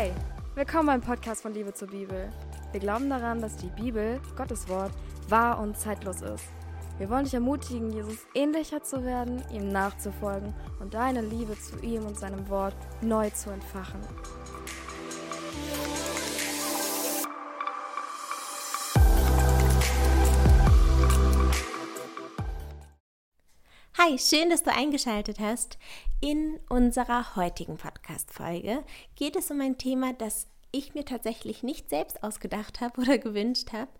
[0.00, 0.12] Hey,
[0.54, 2.30] willkommen beim Podcast von Liebe zur Bibel.
[2.70, 4.92] Wir glauben daran, dass die Bibel, Gottes Wort,
[5.28, 6.44] wahr und zeitlos ist.
[6.98, 12.06] Wir wollen dich ermutigen, Jesus ähnlicher zu werden, ihm nachzufolgen und deine Liebe zu ihm
[12.06, 13.98] und seinem Wort neu zu entfachen.
[24.00, 25.76] Hi, schön, dass du eingeschaltet hast.
[26.20, 28.84] In unserer heutigen Podcast-Folge
[29.16, 33.72] geht es um ein Thema, das ich mir tatsächlich nicht selbst ausgedacht habe oder gewünscht
[33.72, 33.90] habe.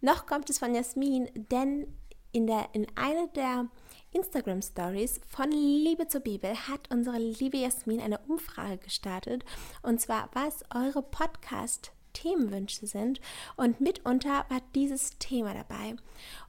[0.00, 1.86] Noch kommt es von Jasmin, denn
[2.32, 3.68] in, der, in einer der
[4.10, 9.44] Instagram Stories von Liebe zur Bibel hat unsere liebe Jasmin eine Umfrage gestartet
[9.82, 13.20] und zwar, was eure Podcast Themenwünsche sind
[13.56, 15.96] und mitunter war dieses Thema dabei.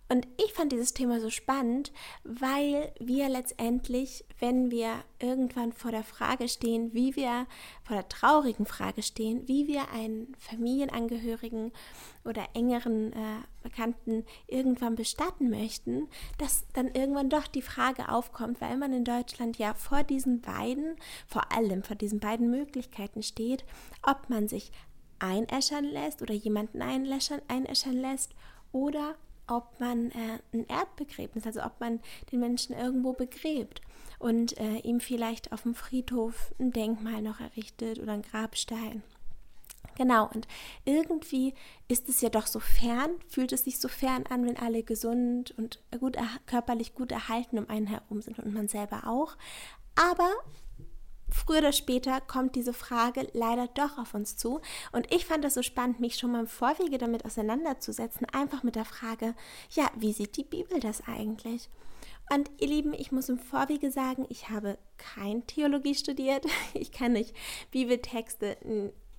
[0.07, 1.91] Und ich fand dieses Thema so spannend,
[2.23, 7.47] weil wir letztendlich, wenn wir irgendwann vor der Frage stehen, wie wir
[7.83, 11.71] vor der traurigen Frage stehen, wie wir einen Familienangehörigen
[12.23, 18.77] oder engeren äh, Bekannten irgendwann bestatten möchten, dass dann irgendwann doch die Frage aufkommt, weil
[18.77, 23.65] man in Deutschland ja vor diesen beiden, vor allem vor diesen beiden Möglichkeiten steht,
[24.03, 24.71] ob man sich
[25.17, 28.35] einäschern lässt oder jemanden einäschern, einäschern lässt
[28.71, 29.15] oder
[29.47, 31.99] ob man äh, ein Erdbegräbnis, also ob man
[32.31, 33.81] den Menschen irgendwo begräbt
[34.19, 39.03] und äh, ihm vielleicht auf dem Friedhof ein Denkmal noch errichtet oder ein Grabstein.
[39.97, 40.45] Genau, und
[40.83, 41.53] irgendwie
[41.87, 45.53] ist es ja doch so fern, fühlt es sich so fern an, wenn alle gesund
[45.57, 49.37] und gut, körperlich gut erhalten um einen herum sind und man selber auch.
[49.95, 50.29] Aber
[51.35, 54.61] früher oder später kommt diese Frage leider doch auf uns zu.
[54.91, 58.75] Und ich fand es so spannend, mich schon mal im Vorwege damit auseinanderzusetzen, einfach mit
[58.75, 59.35] der Frage,
[59.71, 61.69] ja, wie sieht die Bibel das eigentlich?
[62.33, 66.45] Und ihr Lieben, ich muss im Vorwege sagen, ich habe kein Theologie studiert.
[66.73, 67.35] Ich kann nicht
[67.71, 68.57] Bibeltexte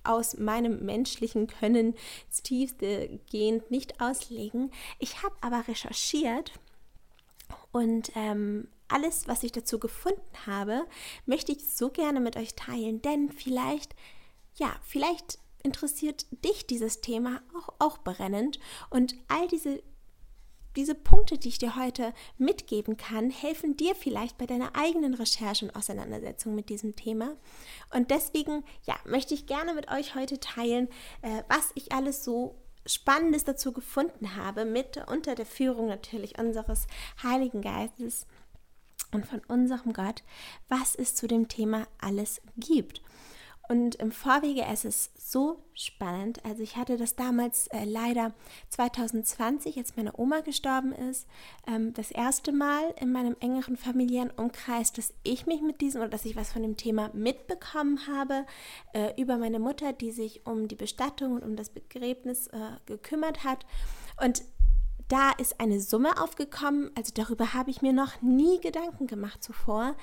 [0.03, 1.95] aus meinem menschlichen Können
[2.43, 4.71] tiefste gehend nicht auslegen.
[4.99, 6.53] Ich habe aber recherchiert
[7.71, 10.85] und ähm, alles, was ich dazu gefunden habe,
[11.25, 13.95] möchte ich so gerne mit euch teilen, denn vielleicht,
[14.55, 18.59] ja, vielleicht interessiert dich dieses Thema auch, auch brennend
[18.89, 19.81] und all diese
[20.77, 25.65] diese Punkte, die ich dir heute mitgeben kann, helfen dir vielleicht bei deiner eigenen Recherche
[25.65, 27.35] und Auseinandersetzung mit diesem Thema.
[27.91, 30.87] Und deswegen, ja, möchte ich gerne mit euch heute teilen,
[31.23, 36.87] äh, was ich alles so Spannendes dazu gefunden habe, mit unter der Führung natürlich unseres
[37.21, 38.27] Heiligen Geistes
[39.11, 40.23] und von unserem Gott,
[40.69, 43.01] was es zu dem Thema alles gibt.
[43.69, 46.43] Und im Vorwege ist es so spannend.
[46.45, 48.33] Also ich hatte das damals äh, leider
[48.69, 51.27] 2020, als meine Oma gestorben ist,
[51.67, 56.09] ähm, das erste Mal in meinem engeren familiären Umkreis, dass ich mich mit diesem oder
[56.09, 58.45] dass ich was von dem Thema mitbekommen habe
[58.93, 63.43] äh, über meine Mutter, die sich um die Bestattung und um das Begräbnis äh, gekümmert
[63.43, 63.65] hat.
[64.23, 64.43] Und
[65.07, 69.95] da ist eine Summe aufgekommen, also darüber habe ich mir noch nie Gedanken gemacht zuvor.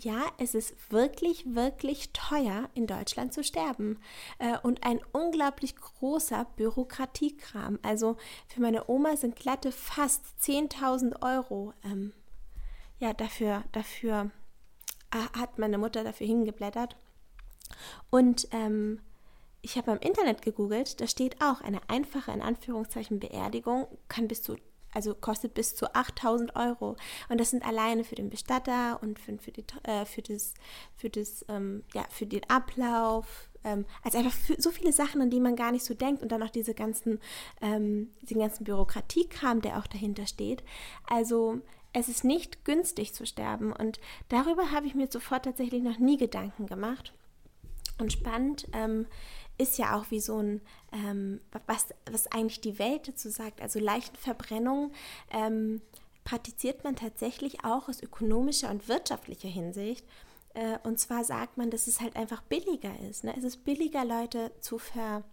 [0.00, 3.98] Ja, es ist wirklich, wirklich teuer, in Deutschland zu sterben.
[4.38, 7.78] Äh, und ein unglaublich großer Bürokratiekram.
[7.82, 11.72] Also für meine Oma sind glatte fast 10.000 Euro.
[11.84, 12.12] Ähm,
[12.98, 14.30] ja, dafür, dafür
[15.12, 16.96] äh, hat meine Mutter dafür hingeblättert.
[18.10, 19.00] Und ähm,
[19.62, 24.42] ich habe im Internet gegoogelt, da steht auch, eine einfache, in Anführungszeichen, Beerdigung kann bis
[24.42, 24.56] zu,
[24.92, 26.96] also kostet bis zu 8000 Euro.
[27.28, 30.54] Und das sind alleine für den Bestatter und für, für, die, äh, für das,
[30.96, 35.40] für das, ähm, ja, für den Ablauf, ähm, also einfach so viele Sachen, an die
[35.40, 37.20] man gar nicht so denkt und dann noch diese ganzen,
[37.60, 40.64] ähm, diesen ganzen Bürokratiekram, der auch dahinter steht.
[41.06, 41.60] Also
[41.92, 46.16] es ist nicht günstig zu sterben und darüber habe ich mir sofort tatsächlich noch nie
[46.16, 47.12] Gedanken gemacht.
[47.98, 49.06] Und spannend, ähm,
[49.58, 50.60] ist ja auch wie so ein,
[50.92, 53.60] ähm, was, was eigentlich die Welt dazu sagt.
[53.60, 54.92] Also Leichenverbrennung
[55.30, 55.80] ähm,
[56.24, 60.06] praktiziert man tatsächlich auch aus ökonomischer und wirtschaftlicher Hinsicht.
[60.54, 63.24] Äh, und zwar sagt man, dass es halt einfach billiger ist.
[63.24, 63.34] Ne?
[63.36, 65.24] Es ist billiger, Leute zu ver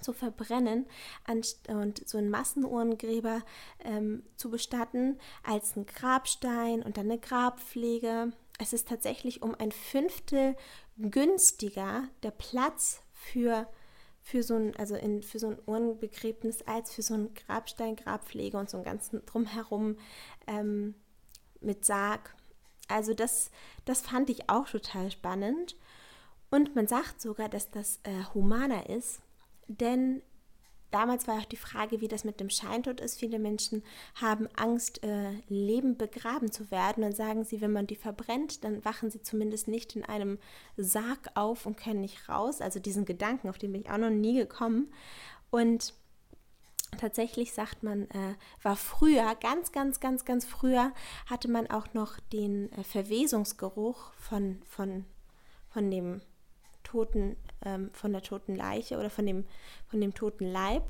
[0.00, 0.86] zu verbrennen
[1.28, 3.42] und so einen Massenurnengräber
[3.84, 8.32] ähm, zu bestatten, als ein Grabstein und dann eine Grabpflege.
[8.58, 10.56] Es ist tatsächlich um ein Fünftel
[10.98, 13.66] günstiger der Platz für,
[14.20, 18.56] für so ein, also in, für so ein Urnenbegräbnis als für so ein Grabstein, Grabpflege
[18.58, 19.96] und so ein ganzen drumherum
[20.46, 20.94] ähm,
[21.60, 22.34] mit Sarg.
[22.88, 23.50] Also das,
[23.84, 25.76] das fand ich auch total spannend.
[26.50, 29.20] Und man sagt sogar, dass das äh, humaner ist,
[29.66, 30.22] denn
[30.94, 33.18] damals war auch die Frage, wie das mit dem Scheintod ist.
[33.18, 33.82] Viele Menschen
[34.14, 38.84] haben Angst, äh, Leben begraben zu werden und sagen sie, wenn man die verbrennt, dann
[38.84, 40.38] wachen sie zumindest nicht in einem
[40.76, 42.60] Sarg auf und können nicht raus.
[42.60, 44.92] Also diesen Gedanken, auf den bin ich auch noch nie gekommen.
[45.50, 45.94] Und
[46.96, 50.92] tatsächlich sagt man, äh, war früher, ganz, ganz, ganz, ganz früher,
[51.26, 55.04] hatte man auch noch den äh, Verwesungsgeruch von, von,
[55.70, 56.22] von dem
[56.84, 59.44] toten, ähm, von der toten Leiche oder von dem,
[59.88, 60.82] von dem toten Leib,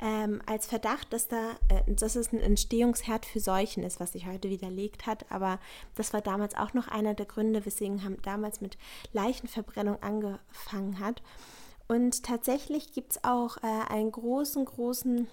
[0.00, 4.26] ähm, als Verdacht, dass da, äh, dass es ein Entstehungsherd für Seuchen ist, was sich
[4.26, 5.30] heute widerlegt hat.
[5.30, 5.58] Aber
[5.94, 8.78] das war damals auch noch einer der Gründe, weswegen haben damals mit
[9.12, 11.22] Leichenverbrennung angefangen hat.
[11.88, 15.26] Und tatsächlich gibt es auch äh, einen großen, großen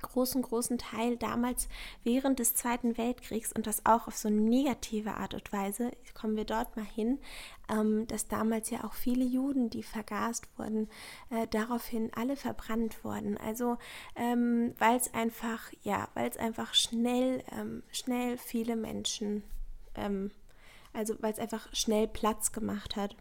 [0.00, 1.68] großen, großen Teil damals
[2.02, 6.36] während des Zweiten Weltkriegs und das auch auf so eine negative Art und Weise, kommen
[6.36, 7.18] wir dort mal hin,
[7.68, 10.88] ähm, dass damals ja auch viele Juden, die vergast wurden,
[11.30, 13.36] äh, daraufhin alle verbrannt wurden.
[13.38, 13.78] Also
[14.16, 19.42] ähm, weil es einfach, ja, weil es einfach schnell, ähm, schnell viele Menschen,
[19.94, 20.30] ähm,
[20.92, 23.16] also weil es einfach schnell Platz gemacht hat.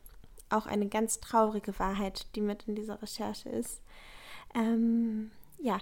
[0.50, 3.82] Auch eine ganz traurige Wahrheit, die mit in dieser Recherche ist.
[4.54, 5.80] Ähm, ja,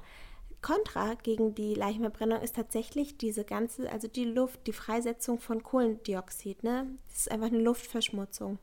[0.61, 6.63] Kontra gegen die Leichenverbrennung ist tatsächlich diese ganze, also die Luft, die Freisetzung von Kohlendioxid.
[6.63, 6.87] Ne?
[7.09, 8.59] Das ist einfach eine Luftverschmutzung.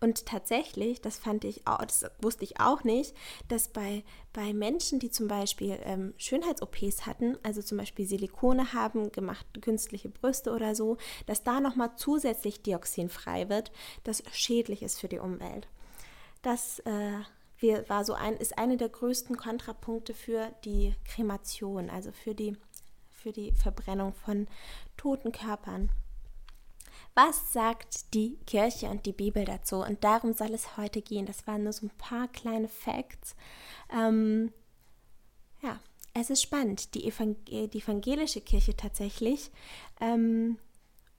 [0.00, 3.14] Und tatsächlich, das fand ich auch, das wusste ich auch nicht,
[3.48, 9.12] dass bei, bei Menschen, die zum Beispiel ähm, Schönheits-OPs hatten, also zum Beispiel Silikone haben,
[9.12, 13.72] gemacht künstliche Brüste oder so, dass da nochmal zusätzlich Dioxin frei wird,
[14.04, 15.68] das schädlich ist für die Umwelt.
[16.42, 17.20] Das äh,
[17.62, 22.56] wir, war so ein, ist eine der größten Kontrapunkte für die Kremation, also für die,
[23.10, 24.48] für die Verbrennung von
[24.96, 25.90] toten Körpern.
[27.14, 29.76] Was sagt die Kirche und die Bibel dazu?
[29.76, 31.26] Und darum soll es heute gehen.
[31.26, 33.36] Das waren nur so ein paar kleine Facts.
[33.92, 34.52] Ähm,
[35.62, 35.78] ja,
[36.14, 36.94] es ist spannend.
[36.94, 39.50] Die, Evangel die evangelische Kirche tatsächlich
[40.00, 40.58] ähm,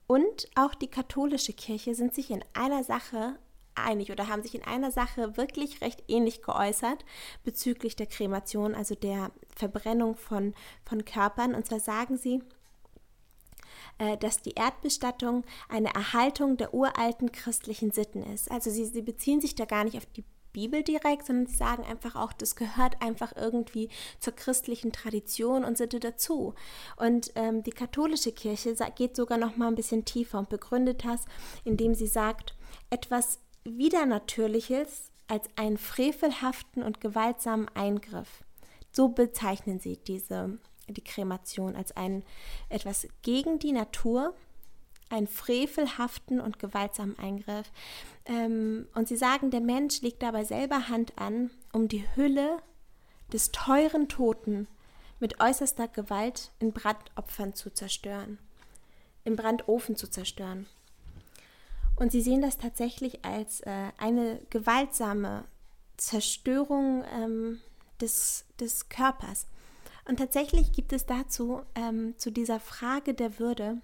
[0.06, 3.38] und auch die katholische Kirche sind sich in einer Sache
[3.74, 7.04] einig oder haben sich in einer Sache wirklich recht ähnlich geäußert
[7.42, 10.54] bezüglich der Kremation, also der Verbrennung von,
[10.84, 11.54] von Körpern.
[11.54, 12.42] Und zwar sagen sie,
[13.98, 18.50] äh, dass die Erdbestattung eine Erhaltung der uralten christlichen Sitten ist.
[18.50, 20.24] Also sie, sie beziehen sich da gar nicht auf die
[20.54, 23.90] Bibel direkt, sondern sie sagen einfach auch, das gehört einfach irgendwie
[24.20, 26.54] zur christlichen Tradition und Sitte dazu.
[26.96, 31.26] Und ähm, die katholische Kirche geht sogar noch mal ein bisschen tiefer und begründet das,
[31.64, 32.54] indem sie sagt,
[32.88, 38.44] etwas Widernatürliches als einen frevelhaften und gewaltsamen Eingriff.
[38.92, 42.24] So bezeichnen sie diese, die Kremation als ein,
[42.68, 44.34] etwas gegen die Natur,
[45.10, 47.70] einen frevelhaften und gewaltsamen Eingriff.
[48.26, 52.58] Ähm, und sie sagen, der Mensch legt dabei selber Hand an, um die Hülle
[53.32, 54.68] des teuren Toten
[55.20, 58.38] mit äußerster Gewalt in Brandopfern zu zerstören,
[59.24, 60.66] im Brandofen zu zerstören.
[61.96, 65.44] Und sie sehen das tatsächlich als äh, eine gewaltsame
[65.96, 67.60] Zerstörung ähm,
[68.00, 69.46] des, des Körpers.
[70.06, 73.80] Und tatsächlich gibt es dazu, ähm, zu dieser Frage der Würde,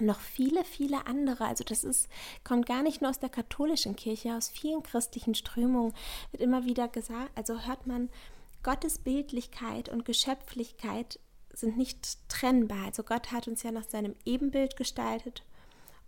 [0.00, 1.46] noch viele, viele andere.
[1.46, 2.08] Also das ist,
[2.44, 5.94] kommt gar nicht nur aus der katholischen Kirche, aus vielen christlichen Strömungen
[6.30, 8.10] wird immer wieder gesagt, also hört man,
[8.62, 11.18] Gottes Bildlichkeit und Geschöpflichkeit
[11.52, 12.86] sind nicht trennbar.
[12.86, 15.44] Also Gott hat uns ja nach seinem Ebenbild gestaltet.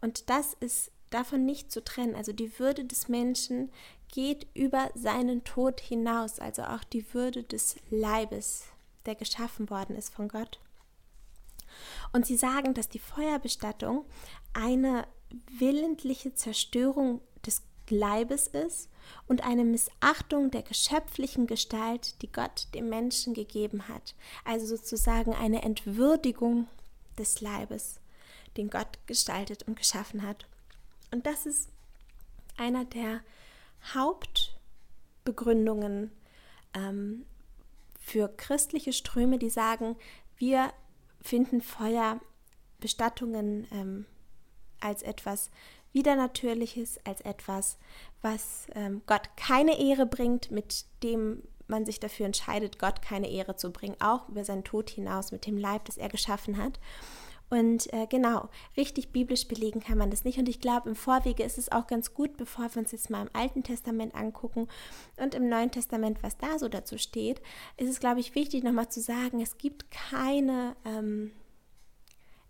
[0.00, 2.14] Und das ist davon nicht zu trennen.
[2.14, 3.70] Also die Würde des Menschen
[4.08, 8.64] geht über seinen Tod hinaus, also auch die Würde des Leibes,
[9.06, 10.58] der geschaffen worden ist von Gott.
[12.12, 14.04] Und sie sagen, dass die Feuerbestattung
[14.54, 15.06] eine
[15.58, 18.88] willentliche Zerstörung des Leibes ist
[19.26, 24.14] und eine Missachtung der geschöpflichen Gestalt, die Gott dem Menschen gegeben hat.
[24.44, 26.66] Also sozusagen eine Entwürdigung
[27.18, 28.00] des Leibes,
[28.56, 30.47] den Gott gestaltet und geschaffen hat.
[31.10, 31.70] Und das ist
[32.56, 33.22] einer der
[33.94, 36.12] Hauptbegründungen
[36.74, 37.24] ähm,
[38.00, 39.96] für christliche Ströme, die sagen,
[40.36, 40.72] wir
[41.20, 44.06] finden Feuerbestattungen ähm,
[44.80, 45.50] als etwas
[45.92, 47.78] Widernatürliches, als etwas,
[48.22, 53.56] was ähm, Gott keine Ehre bringt, mit dem man sich dafür entscheidet, Gott keine Ehre
[53.56, 56.80] zu bringen, auch über seinen Tod hinaus mit dem Leib, das er geschaffen hat.
[57.50, 60.38] Und äh, genau, richtig biblisch belegen kann man das nicht.
[60.38, 63.22] Und ich glaube, im Vorwege ist es auch ganz gut, bevor wir uns jetzt mal
[63.22, 64.68] im Alten Testament angucken
[65.16, 67.40] und im Neuen Testament, was da so dazu steht,
[67.76, 71.32] ist es, glaube ich, wichtig, nochmal zu sagen, es gibt keine, ähm,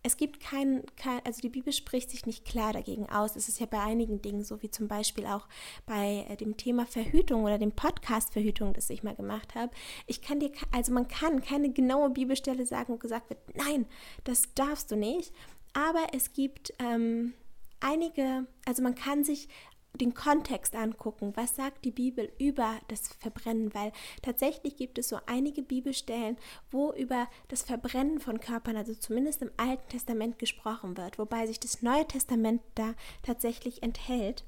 [0.08, 3.36] es gibt kein, kein, also die Bibel spricht sich nicht klar dagegen aus.
[3.36, 5.46] Es ist ja bei einigen Dingen so, wie zum Beispiel auch
[5.84, 9.70] bei äh, dem Thema Verhütung oder dem Podcast Verhütung, das ich mal gemacht habe.
[10.06, 13.84] Ich kann dir, also man kann keine genaue Bibelstelle sagen, wo gesagt wird, nein,
[14.24, 15.30] das darfst du nicht.
[15.74, 17.34] Aber es gibt ähm,
[17.80, 19.50] einige, also man kann sich
[19.94, 23.92] den Kontext angucken, was sagt die Bibel über das Verbrennen, weil
[24.22, 26.36] tatsächlich gibt es so einige Bibelstellen,
[26.70, 31.58] wo über das Verbrennen von Körpern, also zumindest im Alten Testament gesprochen wird, wobei sich
[31.58, 34.44] das Neue Testament da tatsächlich enthält.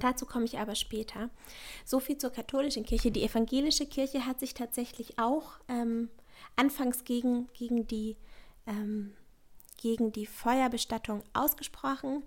[0.00, 1.30] Dazu komme ich aber später.
[1.84, 3.10] So viel zur katholischen Kirche.
[3.10, 6.08] Die evangelische Kirche hat sich tatsächlich auch ähm,
[6.56, 8.16] anfangs gegen, gegen die
[8.66, 9.14] ähm,
[9.82, 12.22] gegen die Feuerbestattung ausgesprochen,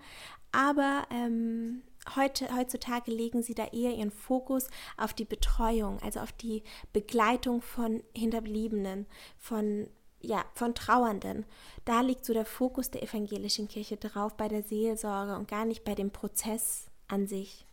[0.52, 1.82] aber ähm,
[2.16, 7.62] heute, heutzutage legen sie da eher ihren Fokus auf die Betreuung, also auf die Begleitung
[7.62, 9.08] von Hinterbliebenen,
[9.38, 9.88] von
[10.22, 11.46] ja, von Trauernden.
[11.84, 15.84] Da liegt so der Fokus der evangelischen Kirche drauf, bei der Seelsorge und gar nicht
[15.84, 17.68] bei dem Prozess an sich.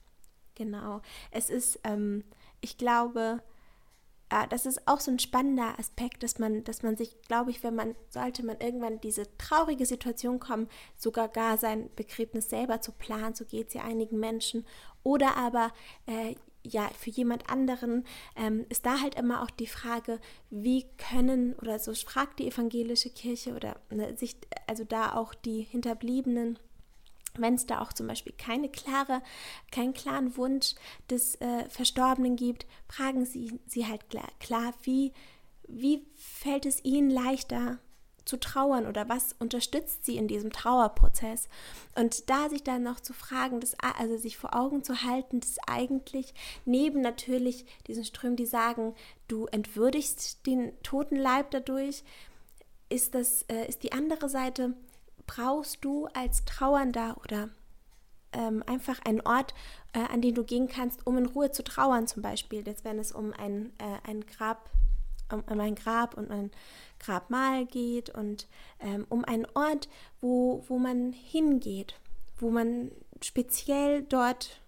[0.55, 1.01] Genau.
[1.31, 2.25] Es ist, ähm,
[2.61, 3.43] ich glaube,
[4.33, 7.63] äh, das ist auch so ein spannender Aspekt, dass man, dass man sich, glaube ich,
[7.63, 12.93] wenn man, sollte man irgendwann diese traurige Situation kommen, sogar gar sein Begräbnis selber zu
[12.93, 14.67] planen, so geht es ja einigen Menschen,
[15.03, 15.73] oder aber
[16.07, 16.35] äh,
[16.65, 18.05] ja, für jemand anderen
[18.37, 23.11] ähm, ist da halt immer auch die Frage, wie können, oder so fragt die evangelische
[23.11, 24.37] Kirche oder ne, sich,
[24.69, 26.59] also da auch die Hinterbliebenen,
[27.37, 29.23] wenn es da auch zum Beispiel keine klare,
[29.71, 30.75] keinen klaren Wunsch
[31.11, 35.13] des äh, Verstorbenen gibt, fragen Sie sie halt klar, klar, wie,
[35.69, 37.79] wie fällt es Ihnen leichter
[38.25, 41.49] zu trauern oder was unterstützt Sie in diesem Trauerprozess?
[41.97, 45.57] Und da sich dann noch zu fragen, das, also sich vor Augen zu halten, dass
[45.67, 46.35] eigentlich
[46.65, 48.95] neben natürlich diesen Strömen, die sagen,
[49.29, 52.05] du entwürdigst den toten Leib dadurch,
[52.89, 54.75] ist, das, äh, ist die andere Seite,
[55.27, 57.49] brauchst du als Trauernder oder
[58.33, 59.55] ähm, einfach einen Ort,
[59.93, 62.99] äh, an den du gehen kannst, um in Ruhe zu trauern, zum Beispiel, jetzt wenn
[62.99, 64.71] es um ein, äh, ein Grab,
[65.31, 66.51] um, um, ein Grab und ein
[66.99, 68.49] Grabmal geht und
[68.81, 69.89] ähm, um einen Ort,
[70.21, 71.95] wo, wo man hingeht,
[72.39, 74.61] wo man speziell dort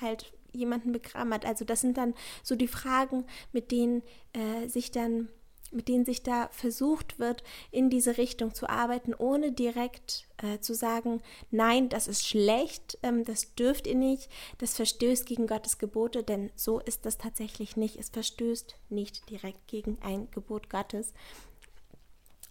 [0.00, 1.44] halt jemanden begraben hat.
[1.44, 5.28] Also das sind dann so die Fragen, mit denen äh, sich dann
[5.72, 10.74] mit denen sich da versucht wird, in diese Richtung zu arbeiten, ohne direkt äh, zu
[10.74, 16.22] sagen, nein, das ist schlecht, ähm, das dürft ihr nicht, das verstößt gegen Gottes Gebote,
[16.22, 17.96] denn so ist das tatsächlich nicht.
[17.96, 21.12] Es verstößt nicht direkt gegen ein Gebot Gottes.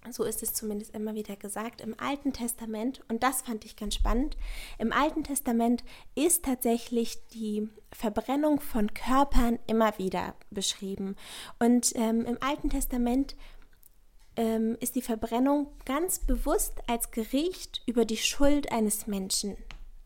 [0.10, 3.01] So ist es zumindest immer wieder gesagt im Alten Testament.
[3.08, 4.36] Und das fand ich ganz spannend.
[4.79, 5.84] Im Alten Testament
[6.15, 11.15] ist tatsächlich die Verbrennung von Körpern immer wieder beschrieben.
[11.60, 13.36] Und ähm, im Alten Testament
[14.36, 19.55] ähm, ist die Verbrennung ganz bewusst als Gericht über die Schuld eines Menschen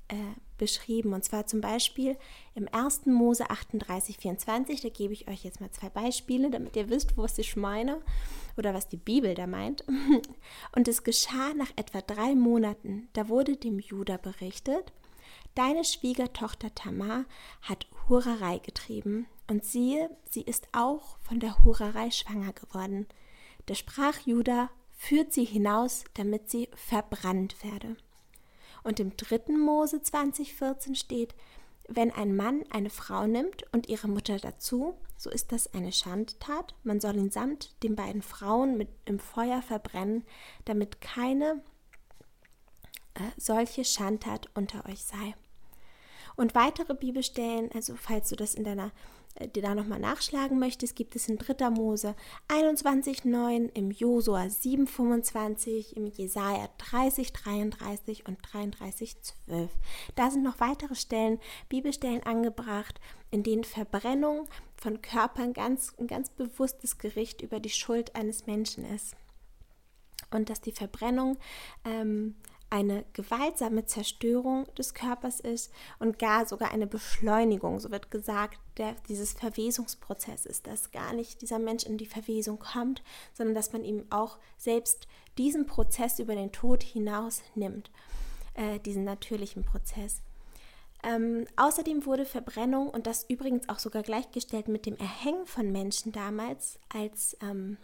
[0.09, 0.15] äh,
[0.57, 1.13] beschrieben.
[1.13, 2.17] Und zwar zum Beispiel
[2.53, 3.05] im 1.
[3.05, 4.81] Mose 38, 24.
[4.81, 8.01] Da gebe ich euch jetzt mal zwei Beispiele, damit ihr wisst, was ich meine
[8.57, 9.83] oder was die Bibel da meint.
[10.75, 13.09] Und es geschah nach etwa drei Monaten.
[13.13, 14.91] Da wurde dem Judah berichtet,
[15.55, 17.25] deine Schwiegertochter Tamar
[17.61, 19.27] hat Hurerei getrieben.
[19.47, 23.07] Und siehe, sie ist auch von der Hurerei schwanger geworden.
[23.67, 27.97] Da sprach Judah, führt sie hinaus, damit sie verbrannt werde.
[28.85, 31.33] Und im dritten Mose 2014 steht,
[31.87, 36.75] wenn ein Mann eine Frau nimmt und ihre Mutter dazu, so ist das eine Schandtat.
[36.83, 40.23] Man soll ihn samt den beiden Frauen mit im Feuer verbrennen,
[40.65, 41.63] damit keine
[43.15, 45.33] äh, solche Schandtat unter euch sei.
[46.35, 48.91] Und weitere Bibelstellen, also falls du das in deiner
[49.39, 51.69] dir da nochmal nachschlagen möchtest, gibt es in 3.
[51.69, 52.15] Mose
[52.47, 59.71] 21,9, im Josua 7,25, im Jesaja 30, 33 und 33, 12.
[60.15, 62.99] Da sind noch weitere Stellen, Bibelstellen angebracht,
[63.31, 68.85] in denen Verbrennung von Körpern ganz, ein ganz bewusstes Gericht über die Schuld eines Menschen
[68.85, 69.15] ist.
[70.31, 71.37] Und dass die Verbrennung
[71.83, 72.35] ähm,
[72.69, 78.95] eine gewaltsame Zerstörung des Körpers ist und gar sogar eine Beschleunigung, so wird gesagt, der,
[79.07, 83.03] dieses Verwesungsprozesses, dass gar nicht dieser Mensch in die Verwesung kommt,
[83.33, 85.07] sondern dass man ihm auch selbst
[85.37, 87.91] diesen Prozess über den Tod hinaus nimmt,
[88.55, 90.21] äh, diesen natürlichen Prozess.
[91.03, 96.11] Ähm, außerdem wurde Verbrennung, und das übrigens auch sogar gleichgestellt mit dem Erhängen von Menschen
[96.11, 97.77] damals, als ähm,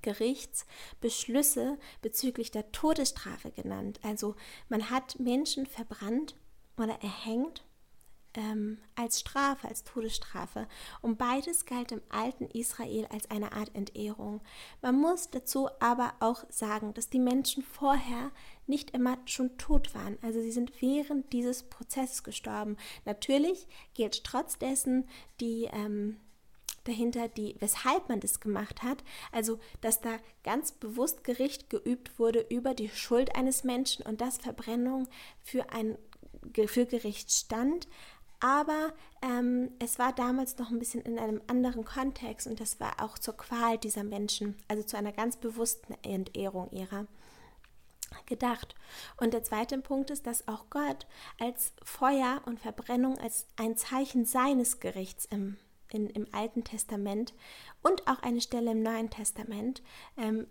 [0.00, 4.00] Gerichtsbeschlüsse bezüglich der Todesstrafe genannt.
[4.02, 4.34] Also
[4.68, 6.36] man hat Menschen verbrannt
[6.76, 7.64] oder erhängt,
[8.34, 10.68] ähm, als Strafe, als Todesstrafe.
[11.00, 14.40] Und beides galt im alten Israel als eine Art Entehrung.
[14.80, 18.30] Man muss dazu aber auch sagen, dass die Menschen vorher
[18.66, 20.18] nicht immer schon tot waren.
[20.22, 22.76] Also sie sind während dieses Prozesses gestorben.
[23.04, 25.08] Natürlich gilt trotz dessen
[25.40, 26.18] die ähm,
[26.88, 29.04] dahinter, die, weshalb man das gemacht hat.
[29.32, 34.38] Also, dass da ganz bewusst Gericht geübt wurde über die Schuld eines Menschen und dass
[34.38, 35.08] Verbrennung
[35.42, 35.96] für ein
[36.66, 37.88] für Gericht stand.
[38.40, 38.92] Aber
[39.22, 43.18] ähm, es war damals noch ein bisschen in einem anderen Kontext und das war auch
[43.18, 47.06] zur Qual dieser Menschen, also zu einer ganz bewussten Entehrung ihrer
[48.26, 48.74] gedacht.
[49.16, 51.06] Und der zweite Punkt ist, dass auch Gott
[51.38, 55.56] als Feuer und Verbrennung als ein Zeichen seines Gerichts im,
[55.92, 57.34] in, im Alten Testament
[57.82, 59.82] und auch eine Stelle im Neuen Testament
[60.16, 60.46] ähm,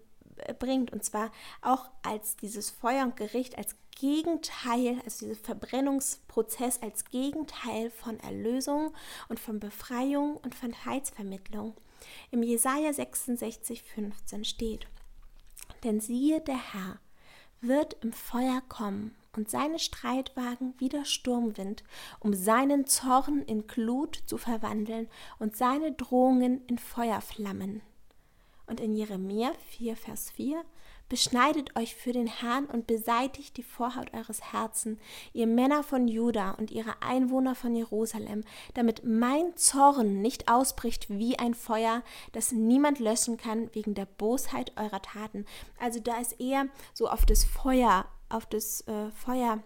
[0.60, 0.92] bringt.
[0.92, 7.90] Und zwar auch als dieses Feuer und Gericht als Gegenteil, also dieser Verbrennungsprozess als Gegenteil
[7.90, 8.94] von Erlösung
[9.28, 11.76] und von Befreiung und von Heilsvermittlung.
[12.30, 14.88] Im Jesaja 66, 15 steht:
[15.84, 17.00] Denn siehe, der Herr
[17.60, 21.84] wird im Feuer kommen und seine Streitwagen wie der Sturmwind,
[22.20, 25.08] um seinen Zorn in Glut zu verwandeln
[25.40, 27.82] und seine Drohungen in Feuerflammen.
[28.66, 30.66] Und in Jeremia 4, Vers 4
[31.10, 35.00] Beschneidet euch für den Herrn und beseitigt die Vorhaut eures Herzen,
[35.32, 41.40] ihr Männer von Juda und ihre Einwohner von Jerusalem, damit mein Zorn nicht ausbricht wie
[41.40, 42.04] ein Feuer,
[42.34, 45.46] das niemand löschen kann wegen der Bosheit eurer Taten.
[45.80, 49.64] Also da ist eher so auf das Feuer, auf das äh, Feuer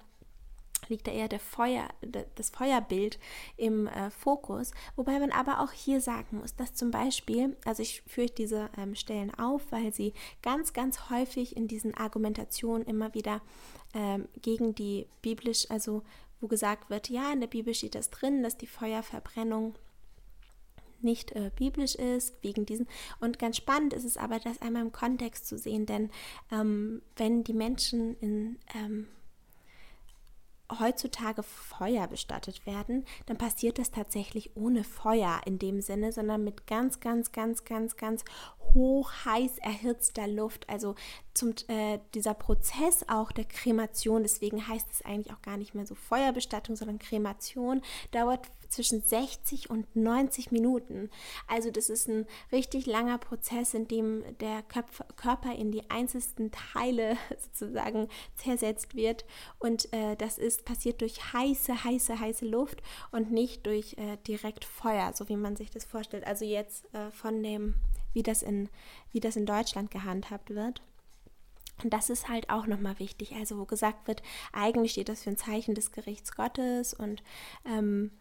[0.87, 1.89] liegt da eher der Feuer,
[2.35, 3.19] das Feuerbild
[3.57, 4.71] im äh, Fokus.
[4.95, 8.95] Wobei man aber auch hier sagen muss, dass zum Beispiel, also ich führe diese ähm,
[8.95, 13.41] Stellen auf, weil sie ganz, ganz häufig in diesen Argumentationen immer wieder
[13.93, 16.03] ähm, gegen die biblisch, also
[16.39, 19.75] wo gesagt wird, ja, in der Bibel steht das drin, dass die Feuerverbrennung
[21.03, 22.87] nicht äh, biblisch ist, wegen diesen.
[23.19, 26.09] Und ganz spannend ist es aber, das einmal im Kontext zu sehen, denn
[26.51, 29.07] ähm, wenn die Menschen in ähm,
[30.79, 36.67] heutzutage Feuer bestattet werden, dann passiert das tatsächlich ohne Feuer in dem Sinne, sondern mit
[36.67, 38.23] ganz, ganz, ganz, ganz, ganz
[38.73, 40.69] hoch heiß erhitzter Luft.
[40.69, 40.95] Also
[41.33, 45.85] zum, äh, dieser Prozess auch der Kremation, deswegen heißt es eigentlich auch gar nicht mehr
[45.85, 47.81] so Feuerbestattung, sondern Kremation,
[48.11, 51.09] dauert zwischen 60 und 90 Minuten.
[51.47, 57.17] Also das ist ein richtig langer Prozess, in dem der Körper in die einzelnen Teile
[57.37, 59.25] sozusagen zersetzt wird.
[59.59, 62.81] Und äh, das ist passiert durch heiße, heiße, heiße Luft
[63.11, 66.25] und nicht durch äh, direkt Feuer, so wie man sich das vorstellt.
[66.25, 67.75] Also jetzt äh, von dem,
[68.13, 68.69] wie das in,
[69.11, 70.81] wie das in Deutschland gehandhabt wird.
[71.83, 73.33] Und das ist halt auch nochmal wichtig.
[73.33, 74.21] Also wo gesagt wird,
[74.53, 77.23] eigentlich steht das für ein Zeichen des Gerichts Gottes und
[77.65, 78.11] ähm,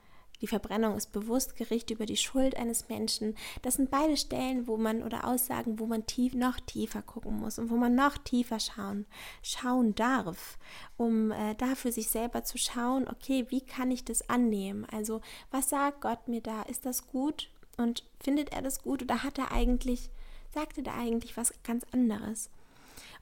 [0.41, 3.35] die Verbrennung ist bewusst Gericht über die Schuld eines Menschen.
[3.63, 7.59] Das sind beide Stellen, wo man oder Aussagen, wo man tief, noch tiefer gucken muss
[7.59, 9.07] und wo man noch tiefer schauen,
[9.43, 10.59] schauen darf,
[10.97, 14.87] um äh, da sich selber zu schauen, okay, wie kann ich das annehmen?
[14.91, 16.63] Also, was sagt Gott mir da?
[16.63, 17.51] Ist das gut?
[17.81, 20.11] Und findet er das gut oder hat er eigentlich,
[20.53, 22.51] sagt er da eigentlich was ganz anderes?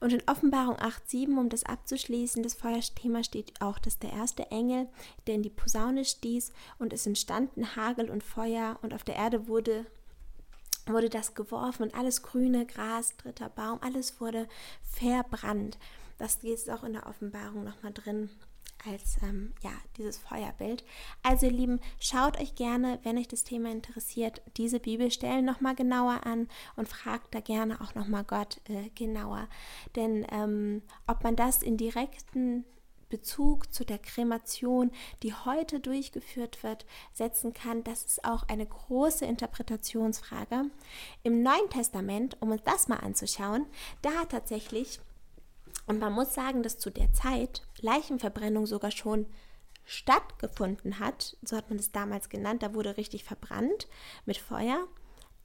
[0.01, 4.89] Und in Offenbarung 8,7, um das abzuschließen, das Feuerthema steht auch, dass der erste Engel,
[5.27, 9.47] der in die Posaune stieß und es entstanden Hagel und Feuer und auf der Erde
[9.47, 9.85] wurde
[10.87, 14.47] wurde das geworfen und alles grüne Gras, dritter Baum, alles wurde
[14.81, 15.77] verbrannt.
[16.17, 18.31] Das geht auch in der Offenbarung nochmal drin
[18.87, 20.83] als ähm, ja, dieses Feuerbild.
[21.23, 26.25] Also ihr Lieben, schaut euch gerne, wenn euch das Thema interessiert, diese Bibelstellen nochmal genauer
[26.25, 29.47] an und fragt da gerne auch nochmal Gott äh, genauer.
[29.95, 32.65] Denn ähm, ob man das in direkten
[33.09, 34.91] Bezug zu der Kremation,
[35.23, 40.65] die heute durchgeführt wird, setzen kann, das ist auch eine große Interpretationsfrage.
[41.23, 43.65] Im Neuen Testament, um uns das mal anzuschauen,
[44.01, 44.99] da hat tatsächlich
[45.85, 49.25] und man muss sagen, dass zu der Zeit Leichenverbrennung sogar schon
[49.85, 51.35] stattgefunden hat.
[51.41, 52.61] So hat man es damals genannt.
[52.61, 53.87] Da wurde richtig verbrannt
[54.25, 54.87] mit Feuer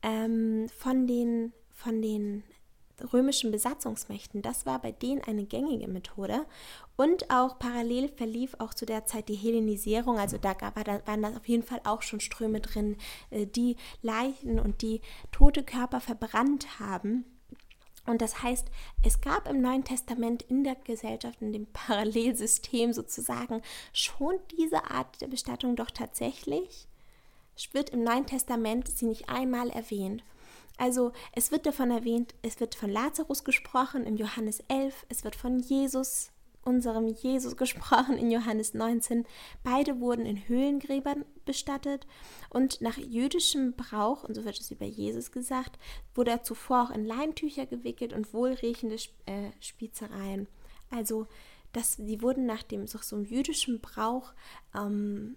[0.02, 2.44] ähm, von, den, von den
[3.12, 4.42] römischen Besatzungsmächten.
[4.42, 6.44] Das war bei denen eine gängige Methode.
[6.96, 10.18] Und auch parallel verlief auch zu der Zeit die Hellenisierung.
[10.18, 12.96] Also da, gab, da waren da auf jeden Fall auch schon Ströme drin,
[13.30, 15.00] äh, die Leichen und die
[15.32, 17.24] tote Körper verbrannt haben.
[18.06, 18.66] Und das heißt,
[19.02, 23.62] es gab im Neuen Testament in der Gesellschaft, in dem Parallelsystem sozusagen,
[23.92, 26.86] schon diese Art der Bestattung doch tatsächlich.
[27.72, 30.22] Wird im Neuen Testament sie nicht einmal erwähnt.
[30.76, 35.36] Also es wird davon erwähnt, es wird von Lazarus gesprochen im Johannes 11, es wird
[35.36, 36.30] von Jesus
[36.64, 39.26] unserem Jesus gesprochen in Johannes 19.
[39.62, 42.06] Beide wurden in Höhlengräbern bestattet
[42.50, 45.78] und nach jüdischem Brauch, und so wird es über Jesus gesagt,
[46.14, 50.48] wurde er zuvor auch in Leintücher gewickelt und wohlriechende äh, Spizereien.
[50.90, 51.26] Also
[51.74, 54.32] dass sie wurden nach dem so, so jüdischen Brauch
[54.74, 55.36] ähm,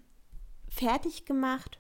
[0.69, 1.79] fertig gemacht,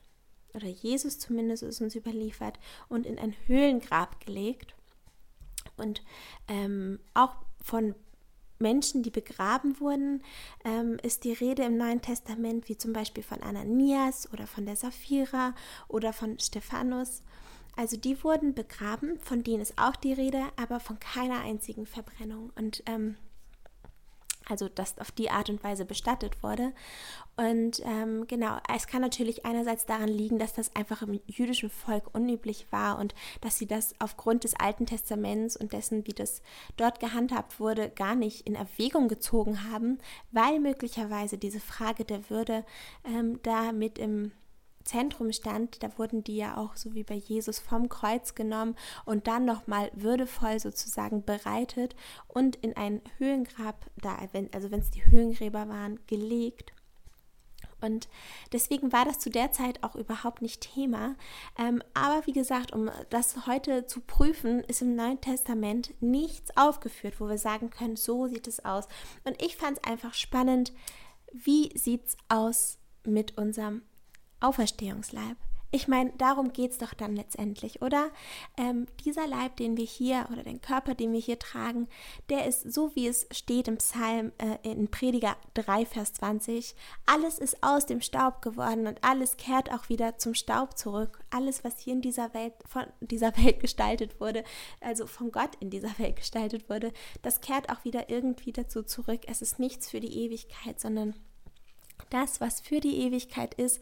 [0.53, 2.59] oder Jesus zumindest ist uns überliefert,
[2.89, 4.75] und in ein Höhlengrab gelegt.
[5.77, 6.01] Und
[6.47, 7.93] ähm, auch von
[8.59, 10.23] Menschen, die begraben wurden,
[10.65, 14.75] ähm, ist die Rede im Neuen Testament, wie zum Beispiel von Ananias oder von der
[14.75, 15.53] Sapphira
[15.87, 17.21] oder von Stephanus.
[17.75, 22.51] Also die wurden begraben, von denen ist auch die Rede, aber von keiner einzigen Verbrennung.
[22.55, 23.17] Und ähm,
[24.49, 26.73] also dass auf die Art und Weise bestattet wurde.
[27.35, 32.13] Und ähm, genau, es kann natürlich einerseits daran liegen, dass das einfach im jüdischen Volk
[32.13, 36.41] unüblich war und dass sie das aufgrund des Alten Testaments und dessen, wie das
[36.77, 39.99] dort gehandhabt wurde, gar nicht in Erwägung gezogen haben,
[40.31, 42.65] weil möglicherweise diese Frage der Würde
[43.05, 44.31] ähm, da mit im
[44.87, 49.27] Zentrum stand, da wurden die ja auch so wie bei Jesus vom Kreuz genommen und
[49.27, 51.95] dann nochmal würdevoll sozusagen bereitet
[52.27, 54.17] und in ein Höhengrab, da,
[54.53, 56.73] also wenn es die Höhengräber waren, gelegt.
[57.79, 58.07] Und
[58.53, 61.15] deswegen war das zu der Zeit auch überhaupt nicht Thema.
[61.59, 67.19] Ähm, aber wie gesagt, um das heute zu prüfen, ist im Neuen Testament nichts aufgeführt,
[67.19, 68.87] wo wir sagen können, so sieht es aus.
[69.25, 70.73] Und ich fand es einfach spannend,
[71.31, 73.83] wie sieht es aus mit unserem
[74.39, 75.37] Auferstehungsleib.
[75.69, 78.09] Ich meine, darum geht es doch dann letztendlich, oder?
[78.55, 81.89] Ähm, dieser Leib, den wir hier, oder den Körper, den wir hier tragen,
[82.29, 86.73] der ist so, wie es steht im Psalm, äh, in Prediger 3, Vers 20.
[87.05, 91.19] Alles ist aus dem Staub geworden und alles kehrt auch wieder zum Staub zurück.
[91.31, 94.45] Alles, was hier in dieser Welt, von dieser Welt gestaltet wurde,
[94.79, 99.21] also von Gott in dieser Welt gestaltet wurde, das kehrt auch wieder irgendwie dazu zurück.
[99.27, 101.13] Es ist nichts für die Ewigkeit, sondern
[102.09, 103.81] das, was für die Ewigkeit ist,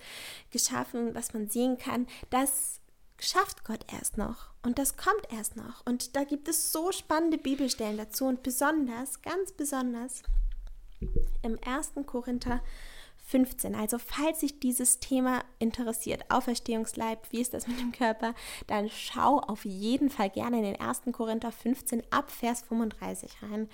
[0.52, 2.80] geschaffen, was man sehen kann, das
[3.20, 4.50] schafft Gott erst noch.
[4.64, 5.86] Und das kommt erst noch.
[5.86, 8.26] Und da gibt es so spannende Bibelstellen dazu.
[8.26, 10.24] Und besonders, ganz besonders,
[11.44, 11.94] im 1.
[12.06, 12.62] Korinther
[13.26, 13.76] 15.
[13.76, 18.36] Also falls sich dieses Thema interessiert, Auferstehungsleib, wie ist das mit dem Körper,
[18.68, 21.04] dann schau auf jeden Fall gerne in den 1.
[21.12, 23.68] Korinther 15 ab Vers 35 rein.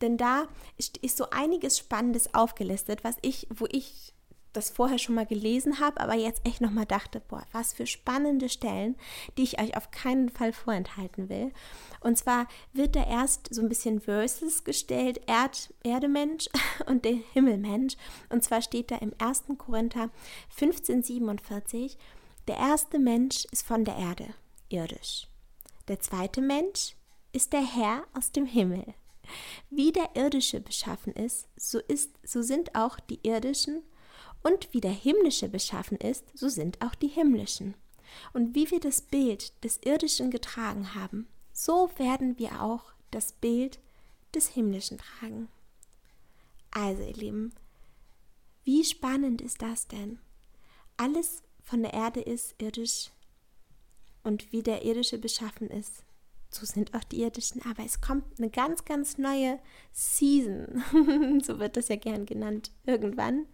[0.00, 4.14] Denn da ist, ist so einiges Spannendes aufgelistet, was ich, wo ich
[4.52, 8.48] das vorher schon mal gelesen habe, aber jetzt echt nochmal dachte, boah, was für spannende
[8.48, 8.96] Stellen,
[9.36, 11.52] die ich euch auf keinen Fall vorenthalten will.
[12.00, 16.48] Und zwar wird da erst so ein bisschen Verses gestellt, Erd, Erdemensch
[16.86, 17.96] und der Himmelmensch.
[18.30, 19.44] Und zwar steht da im 1.
[19.58, 20.10] Korinther
[20.60, 21.98] 1547,
[22.46, 24.26] der erste Mensch ist von der Erde,
[24.70, 25.28] irdisch.
[25.88, 26.96] Der zweite Mensch
[27.32, 28.94] ist der Herr aus dem Himmel.
[29.70, 33.82] Wie der irdische beschaffen ist, so ist, so sind auch die irdischen
[34.42, 37.74] und wie der himmlische beschaffen ist, so sind auch die himmlischen.
[38.32, 43.78] Und wie wir das Bild des irdischen getragen haben, so werden wir auch das Bild
[44.34, 45.48] des himmlischen tragen.
[46.70, 47.52] Also, ihr Lieben,
[48.64, 50.18] wie spannend ist das denn?
[50.96, 53.10] Alles von der Erde ist irdisch
[54.22, 56.04] und wie der irdische beschaffen ist,
[56.50, 57.62] so sind auch die irdischen.
[57.62, 59.58] Aber es kommt eine ganz, ganz neue
[59.92, 60.82] Season,
[61.42, 63.46] so wird das ja gern genannt, irgendwann.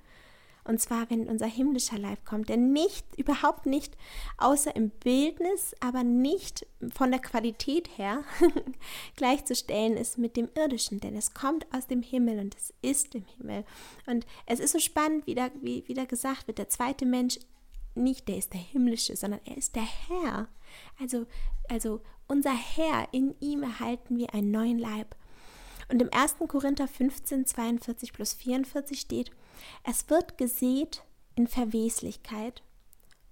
[0.65, 3.97] Und zwar, wenn unser himmlischer Leib kommt, der nicht, überhaupt nicht,
[4.39, 8.25] außer im Bildnis, aber nicht von der Qualität her
[9.17, 13.25] gleichzustellen ist mit dem irdischen, denn es kommt aus dem Himmel und es ist im
[13.37, 13.65] Himmel.
[14.07, 17.39] Und es ist so spannend, wie da, wie, wie da gesagt wird, der zweite Mensch
[17.95, 20.49] nicht der ist der himmlische, sondern er ist der Herr.
[20.99, 21.27] Also,
[21.69, 25.15] also unser Herr, in ihm erhalten wir einen neuen Leib.
[25.89, 26.37] Und im 1.
[26.49, 29.31] Korinther 15, 42 plus 44 steht,
[29.83, 31.03] es wird gesät
[31.35, 32.63] in Verweslichkeit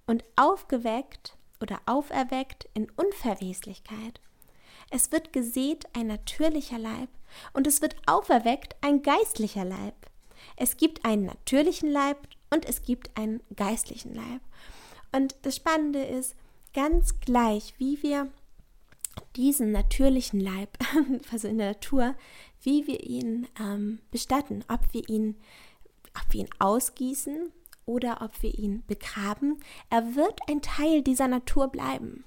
[0.05, 4.19] und aufgeweckt oder auferweckt in Unverweslichkeit.
[4.89, 7.09] Es wird gesät ein natürlicher Leib
[7.53, 9.95] und es wird auferweckt ein geistlicher Leib.
[10.55, 14.41] Es gibt einen natürlichen Leib und es gibt einen geistlichen Leib.
[15.11, 16.35] Und das Spannende ist,
[16.73, 18.27] ganz gleich, wie wir
[19.35, 20.77] diesen natürlichen Leib,
[21.31, 22.15] also in der Natur,
[22.61, 25.35] wie wir ihn ähm, bestatten, ob wir ihn
[26.15, 27.51] ob wir ihn ausgießen
[27.85, 32.23] oder ob wir ihn begraben, er wird ein Teil dieser Natur bleiben.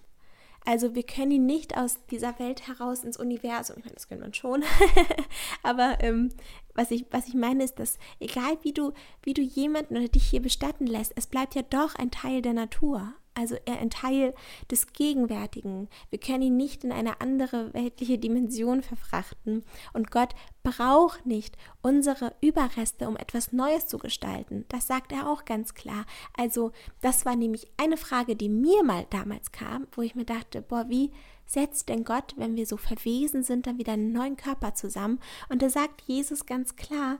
[0.65, 4.23] Also wir können ihn nicht aus dieser Welt heraus ins Universum, ich meine, das können
[4.23, 4.65] wir schon,
[5.63, 6.33] aber ähm,
[6.75, 10.25] was, ich, was ich meine ist, dass egal wie du, wie du jemanden oder dich
[10.25, 13.15] hier bestatten lässt, es bleibt ja doch ein Teil der Natur.
[13.37, 14.35] Also er ein Teil
[14.71, 15.89] des Gegenwärtigen.
[16.09, 19.63] Wir können ihn nicht in eine andere weltliche Dimension verfrachten.
[19.93, 24.65] Und Gott braucht nicht unsere Überreste, um etwas Neues zu gestalten.
[24.69, 26.07] Das sagt er auch ganz klar.
[26.35, 26.73] Also
[27.03, 30.87] das war nämlich eine Frage, die mir mal damals kam, wo ich mir dachte, boah,
[30.89, 31.13] wie
[31.45, 35.21] setzt denn Gott, wenn wir so verwesen sind, dann wieder einen neuen Körper zusammen?
[35.51, 37.19] Und da sagt Jesus ganz klar,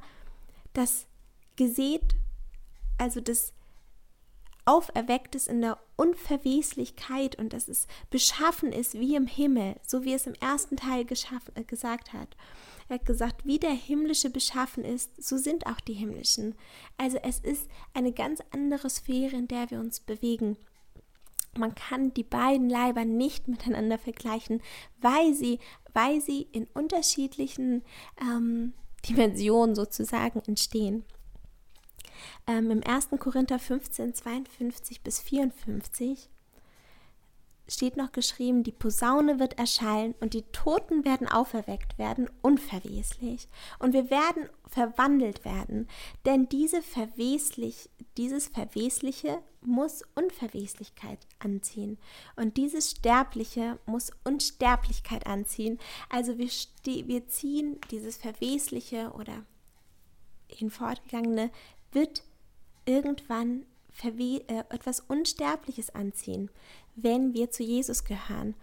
[0.73, 1.07] dass
[1.57, 2.17] gesät,
[2.97, 3.53] also das
[4.67, 10.13] auferweckt ist in der Unverweslichkeit und dass es beschaffen ist wie im Himmel, so wie
[10.13, 12.37] es im ersten Teil äh, gesagt hat.
[12.89, 16.55] Er hat gesagt, wie der himmlische beschaffen ist, so sind auch die himmlischen.
[16.99, 20.57] Also es ist eine ganz andere Sphäre, in der wir uns bewegen.
[21.57, 24.63] Man kann die beiden Leiber nicht miteinander vergleichen,
[25.01, 25.59] weil sie,
[25.95, 27.83] weil sie in unterschiedlichen
[28.21, 28.75] ähm,
[29.09, 31.05] Dimensionen sozusagen entstehen.
[32.47, 33.11] Ähm, Im 1.
[33.19, 36.31] Korinther 15, 52 bis 54
[37.69, 43.49] steht noch geschrieben, die Posaune wird erschallen und die Toten werden auferweckt werden, unverweslich.
[43.79, 45.89] Und wir werden verwandelt werden,
[46.25, 51.99] denn diese verweslich, dieses Verwesliche muss Unverweslichkeit anziehen
[52.37, 55.79] und dieses Sterbliche muss Unsterblichkeit anziehen.
[56.09, 56.49] Also wir,
[56.85, 59.45] wir ziehen dieses Verwesliche oder
[60.49, 61.51] hinfortgegangene
[61.97, 62.23] wird
[62.85, 63.65] irgendwann
[64.05, 66.51] äh, etwas Unsterbliches anziehen,
[66.95, 68.55] wenn wir zu Jesus gehören.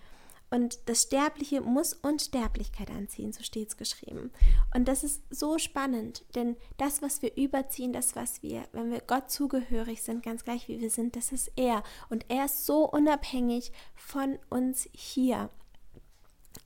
[0.52, 4.32] Und das Sterbliche muss Unsterblichkeit anziehen, so steht es geschrieben.
[4.76, 9.02] Und das ist so spannend, denn das, was wir überziehen, das, was wir, wenn wir
[9.02, 11.82] Gott zugehörig sind, ganz gleich wie wir sind, das ist er.
[12.10, 15.50] Und er ist so unabhängig von uns hier,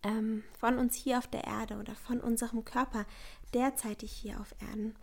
[0.04, 3.06] ähm, von uns hier auf der Erde oder von unserem Körper
[3.54, 4.98] derzeitig hier auf Erden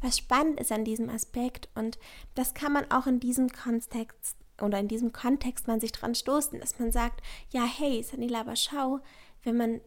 [0.00, 1.98] was spannend ist an diesem Aspekt und
[2.34, 6.60] das kann man auch in diesem Kontext oder in diesem Kontext man sich dran stoßen,
[6.60, 9.00] dass man sagt, ja, hey, Sanila, aber schau,
[9.42, 9.80] wenn man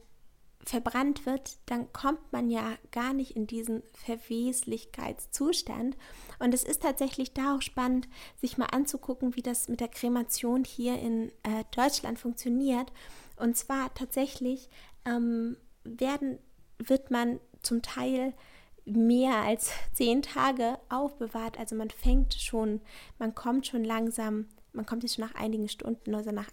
[0.66, 5.98] verbrannt wird, dann kommt man ja gar nicht in diesen Verweslichkeitszustand.
[6.40, 8.08] Und es ist tatsächlich da auch spannend,
[8.40, 12.94] sich mal anzugucken, wie das mit der Kremation hier in äh, Deutschland funktioniert.
[13.36, 14.70] Und zwar tatsächlich
[15.06, 16.40] ähm, werden,
[16.78, 18.34] wird man zum Teil
[18.86, 21.58] mehr als zehn Tage aufbewahrt.
[21.58, 22.82] Also man fängt schon,
[23.20, 26.50] man kommt schon langsam, man kommt jetzt schon nach einigen Stunden also nach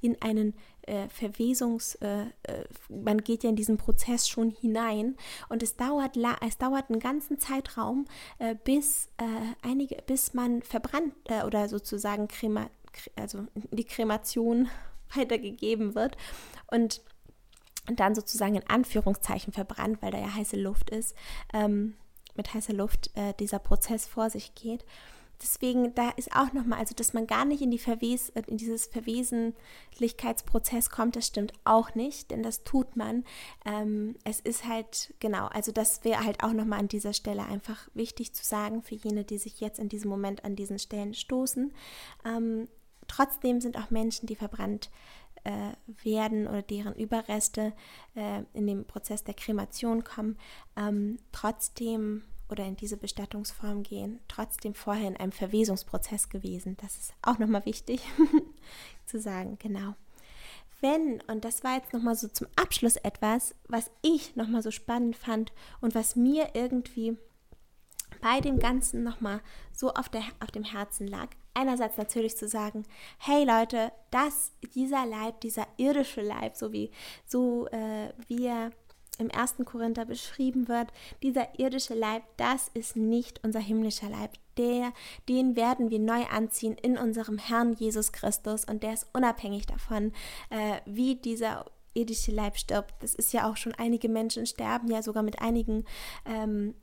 [0.00, 5.16] in einen äh, Verwesungs, äh, äh, man geht ja in diesen Prozess schon hinein
[5.48, 8.06] und es dauert, es dauert einen ganzen Zeitraum,
[8.38, 12.70] äh, bis äh, einige, bis man verbrannt äh, oder sozusagen Crema,
[13.16, 14.68] also die Kremation
[15.14, 16.16] weitergegeben wird
[16.70, 17.02] und
[17.88, 21.14] und dann sozusagen in Anführungszeichen verbrannt, weil da ja heiße Luft ist,
[21.52, 21.94] ähm,
[22.34, 24.84] mit heißer Luft äh, dieser Prozess vor sich geht.
[25.42, 28.56] Deswegen, da ist auch nochmal, also dass man gar nicht in, die Verwes äh, in
[28.56, 33.24] dieses Verwesentlichkeitsprozess kommt, das stimmt auch nicht, denn das tut man.
[33.66, 37.88] Ähm, es ist halt, genau, also das wäre halt auch nochmal an dieser Stelle einfach
[37.92, 41.72] wichtig zu sagen für jene, die sich jetzt in diesem Moment an diesen Stellen stoßen.
[42.24, 42.68] Ähm,
[43.06, 44.90] trotzdem sind auch Menschen, die verbrannt
[45.46, 45.72] äh,
[46.04, 47.72] werden oder deren Überreste
[48.16, 50.36] äh, in den Prozess der Kremation kommen,
[50.76, 56.76] ähm, trotzdem oder in diese Bestattungsform gehen, trotzdem vorher in einem Verwesungsprozess gewesen.
[56.80, 58.02] Das ist auch nochmal wichtig
[59.06, 59.94] zu sagen, genau.
[60.80, 65.16] Wenn, und das war jetzt nochmal so zum Abschluss etwas, was ich nochmal so spannend
[65.16, 67.16] fand und was mir irgendwie
[68.20, 69.40] bei dem Ganzen nochmal
[69.72, 71.30] so auf, der, auf dem Herzen lag.
[71.56, 72.84] Einerseits natürlich zu sagen,
[73.18, 76.90] hey Leute, dass dieser Leib, dieser irdische Leib, so wie,
[77.24, 78.72] so, äh, wie er
[79.18, 80.88] im ersten Korinther beschrieben wird,
[81.22, 84.32] dieser irdische Leib, das ist nicht unser himmlischer Leib.
[84.58, 84.92] Der,
[85.30, 90.12] den werden wir neu anziehen in unserem Herrn Jesus Christus und der ist unabhängig davon,
[90.50, 91.64] äh, wie dieser
[91.96, 92.94] irdische Leib stirbt.
[93.00, 95.84] Das ist ja auch schon, einige Menschen sterben ja sogar mit einigen
[96.24, 96.74] ähm,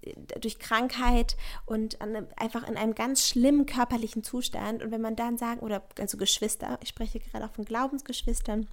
[0.41, 4.83] durch Krankheit und an, einfach in einem ganz schlimmen körperlichen Zustand.
[4.83, 8.67] Und wenn man dann sagen, oder also Geschwister, ich spreche gerade auch von Glaubensgeschwistern,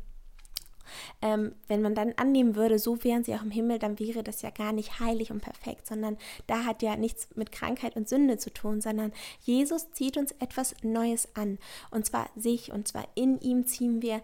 [1.22, 4.42] ähm, wenn man dann annehmen würde, so wären sie auch im Himmel, dann wäre das
[4.42, 8.38] ja gar nicht heilig und perfekt, sondern da hat ja nichts mit Krankheit und Sünde
[8.38, 11.58] zu tun, sondern Jesus zieht uns etwas Neues an.
[11.90, 14.22] Und zwar sich, und zwar in ihm ziehen wir,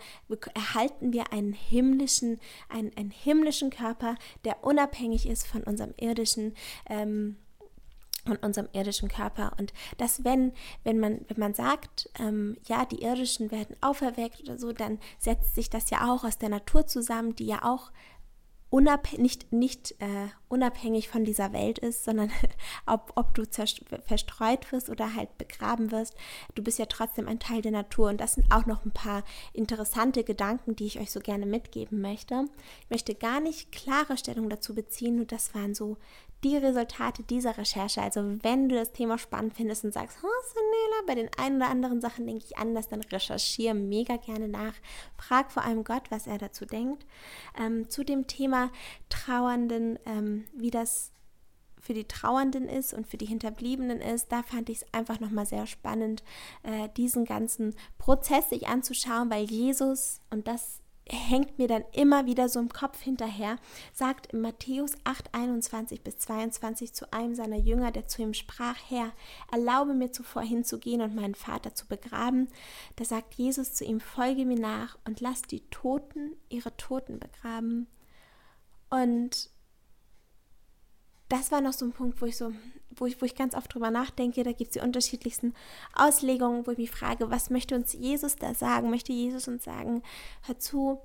[0.55, 6.55] erhalten wir einen himmlischen, einen, einen himmlischen Körper, der unabhängig ist von unserem irdischen
[6.89, 7.37] ähm,
[8.27, 9.53] von unserem irdischen Körper.
[9.59, 10.53] Und dass wenn,
[10.85, 15.55] wenn man, wenn man sagt, ähm, ja, die irdischen werden auferweckt oder so, dann setzt
[15.55, 17.91] sich das ja auch aus der Natur zusammen, die ja auch
[18.69, 22.31] unabhängig, nicht, nicht äh, unabhängig von dieser Welt ist, sondern
[22.87, 23.45] ob, ob du
[24.05, 26.15] verstreut wirst oder halt begraben wirst,
[26.55, 28.09] du bist ja trotzdem ein Teil der Natur.
[28.09, 32.01] Und das sind auch noch ein paar interessante Gedanken, die ich euch so gerne mitgeben
[32.01, 32.47] möchte.
[32.83, 35.97] Ich möchte gar nicht klare Stellung dazu beziehen, nur das waren so
[36.45, 38.03] die Resultate dieser Recherche.
[38.03, 41.69] Also wenn du das Thema spannend findest und sagst, oh Sanela, bei den ein oder
[41.69, 44.75] anderen Sachen denke ich anders, dann recherchiere mega gerne nach.
[45.17, 47.07] Frag vor allem Gott, was er dazu denkt.
[47.59, 48.71] Ähm, zu dem Thema
[49.09, 51.13] Trauernden, ähm, wie das
[51.87, 55.47] für die Trauernden ist und für die Hinterbliebenen ist, da fand ich es einfach nochmal
[55.47, 56.25] sehr spannend,
[56.65, 62.49] äh, diesen ganzen Prozess sich anzuschauen, weil Jesus, und das hängt mir dann immer wieder
[62.49, 63.59] so im Kopf hinterher,
[63.93, 69.13] sagt Matthäus 8, 21 bis 22 zu einem seiner Jünger, der zu ihm sprach, Herr,
[69.53, 72.49] erlaube mir zuvor hinzugehen und meinen Vater zu begraben.
[72.97, 77.87] Da sagt Jesus zu ihm, folge mir nach und lass die Toten ihre Toten begraben.
[78.91, 79.51] Und
[81.29, 82.53] das war noch so ein Punkt, wo ich so,
[82.97, 84.43] wo ich, wo ich ganz oft drüber nachdenke.
[84.45, 85.55] Da gibt es die unterschiedlichsten
[85.95, 88.91] Auslegungen, wo ich mich frage, was möchte uns Jesus da sagen?
[88.91, 90.03] Möchte Jesus uns sagen,
[90.43, 91.01] hör zu,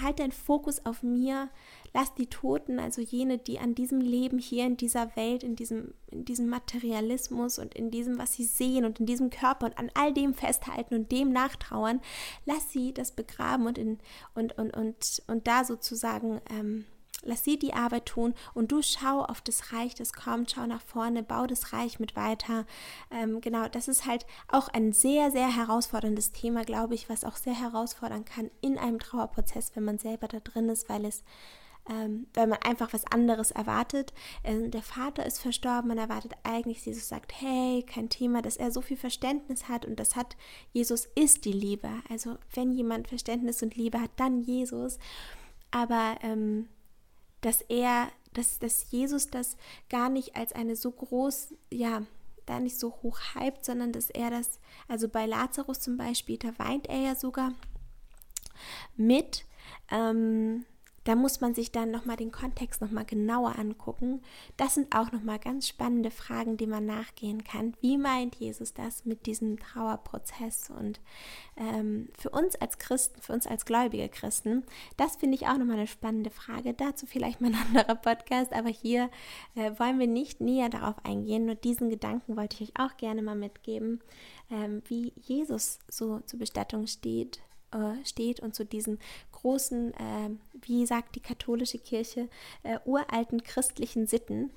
[0.00, 1.50] halt deinen Fokus auf mir,
[1.92, 5.92] lass die Toten, also jene, die an diesem Leben hier in dieser Welt, in diesem,
[6.10, 9.90] in diesem Materialismus und in diesem, was sie sehen und in diesem Körper und an
[9.94, 12.00] all dem festhalten und dem nachtrauern,
[12.46, 13.98] lass sie das begraben und in,
[14.34, 16.86] und, und, und, und da sozusagen ähm,
[17.22, 20.82] Lass sie die Arbeit tun und du schau auf das Reich, das kommt, schau nach
[20.82, 22.66] vorne, bau das Reich mit weiter.
[23.10, 27.36] Ähm, genau, das ist halt auch ein sehr, sehr herausforderndes Thema, glaube ich, was auch
[27.36, 31.22] sehr herausfordern kann in einem Trauerprozess, wenn man selber da drin ist, weil es
[31.90, 34.12] ähm, weil man einfach was anderes erwartet.
[34.44, 38.70] Ähm, der Vater ist verstorben, man erwartet eigentlich, Jesus sagt, hey, kein Thema, dass er
[38.70, 40.36] so viel Verständnis hat und das hat,
[40.72, 41.88] Jesus ist die Liebe.
[42.08, 44.98] Also wenn jemand Verständnis und Liebe hat, dann Jesus.
[45.70, 46.68] Aber ähm,
[47.42, 49.56] dass er, dass, dass Jesus das
[49.90, 52.02] gar nicht als eine so groß, ja,
[52.46, 56.58] da nicht so hoch hypt, sondern dass er das, also bei Lazarus zum Beispiel, da
[56.58, 57.52] weint er ja sogar
[58.96, 59.44] mit.
[59.90, 60.64] Ähm,
[61.04, 64.22] da muss man sich dann nochmal den Kontext nochmal genauer angucken.
[64.56, 67.74] Das sind auch nochmal ganz spannende Fragen, die man nachgehen kann.
[67.80, 70.70] Wie meint Jesus das mit diesem Trauerprozess?
[70.70, 71.00] Und
[71.56, 74.64] ähm, für uns als Christen, für uns als gläubige Christen,
[74.96, 76.74] das finde ich auch nochmal eine spannende Frage.
[76.74, 79.10] Dazu vielleicht mal ein anderer Podcast, aber hier
[79.54, 81.46] äh, wollen wir nicht näher darauf eingehen.
[81.46, 84.00] Nur diesen Gedanken wollte ich euch auch gerne mal mitgeben,
[84.50, 87.40] ähm, wie Jesus so zur Bestattung steht,
[87.72, 88.98] äh, steht und zu diesen
[89.42, 90.30] großen, äh,
[90.62, 92.28] wie sagt die katholische Kirche,
[92.62, 94.50] äh, uralten christlichen Sitten.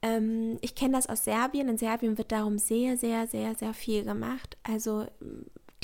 [0.00, 1.68] Ähm, ich kenne das aus Serbien.
[1.68, 4.56] In Serbien wird darum sehr, sehr, sehr, sehr viel gemacht.
[4.62, 5.06] Also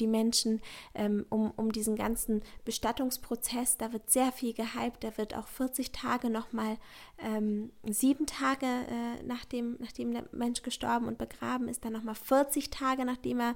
[0.01, 0.61] die Menschen
[0.95, 3.77] ähm, um, um diesen ganzen Bestattungsprozess.
[3.77, 5.03] Da wird sehr viel gehypt.
[5.03, 6.79] Da wird auch 40 Tage nochmal,
[7.19, 12.71] ähm, sieben Tage äh, nachdem, nachdem der Mensch gestorben und begraben ist, dann nochmal 40
[12.71, 13.55] Tage nachdem er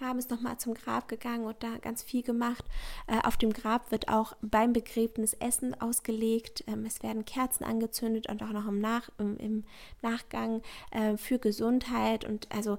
[0.00, 2.64] haben ist, nochmal zum Grab gegangen und da ganz viel gemacht.
[3.06, 6.64] Äh, auf dem Grab wird auch beim Begräbnis Essen ausgelegt.
[6.66, 9.64] Ähm, es werden Kerzen angezündet und auch noch im, Nach, im, im
[10.02, 12.78] Nachgang äh, für Gesundheit und also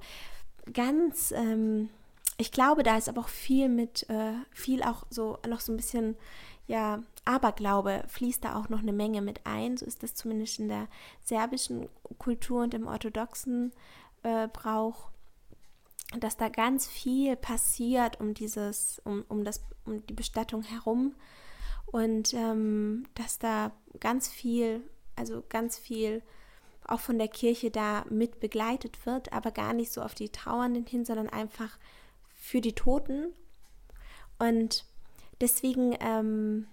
[0.74, 1.90] ganz ähm,
[2.38, 5.78] ich glaube, da ist aber auch viel mit, äh, viel auch so, noch so ein
[5.78, 6.18] bisschen,
[6.68, 9.78] ja, Aberglaube fließt da auch noch eine Menge mit ein.
[9.78, 10.88] So ist das zumindest in der
[11.24, 13.72] serbischen Kultur und im orthodoxen
[14.24, 15.10] äh, Brauch,
[16.20, 21.16] dass da ganz viel passiert um dieses, um, um das, um die Bestattung herum
[21.86, 24.82] und ähm, dass da ganz viel,
[25.16, 26.22] also ganz viel
[26.88, 30.86] auch von der Kirche da mit begleitet wird, aber gar nicht so auf die Trauernden
[30.86, 31.78] hin, sondern einfach
[32.46, 33.34] für die Toten.
[34.38, 34.86] Und
[35.42, 36.68] deswegen ähm,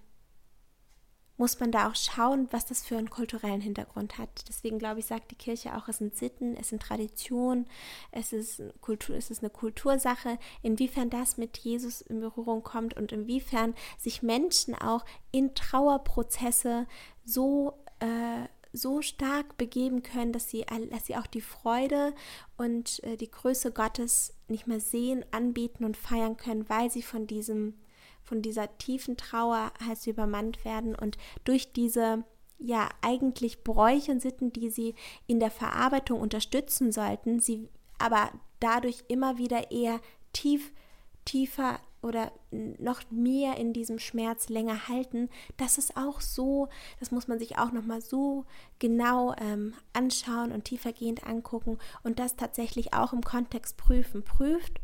[1.39, 4.49] muss man da auch schauen, was das für einen kulturellen Hintergrund hat.
[4.49, 7.67] Deswegen glaube ich, sagt die Kirche auch, es sind Sitten, es sind Traditionen,
[8.11, 13.11] es ist, Kultur, es ist eine Kultursache, inwiefern das mit Jesus in Berührung kommt und
[13.11, 16.87] inwiefern sich Menschen auch in Trauerprozesse
[17.25, 22.15] so äh, so stark begeben können, dass sie, dass sie auch die Freude
[22.57, 27.27] und äh, die Größe Gottes nicht mehr sehen, anbieten und feiern können, weil sie von
[27.27, 27.75] diesem,
[28.23, 32.25] von dieser tiefen Trauer halt übermannt werden und durch diese
[32.59, 34.95] ja eigentlich Bräuche und Sitten, die sie
[35.27, 38.31] in der Verarbeitung unterstützen sollten, sie aber
[38.61, 40.01] dadurch immer wieder eher
[40.33, 40.73] tief,
[41.25, 42.33] tiefer oder
[42.79, 46.69] noch mehr in diesem Schmerz länger halten, das ist auch so,
[47.01, 48.45] das muss man sich auch nochmal so
[48.79, 54.25] genau ähm, anschauen und tiefergehend angucken und das tatsächlich auch im Kontext prüfen.
[54.25, 54.81] Prüft